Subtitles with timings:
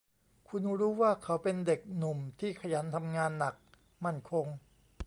[0.47, 3.55] คุณรู้ว่าเขาเป็นเด็กหนุ่มที่ขยันทำงานหนัก
[4.05, 4.45] มั่นคง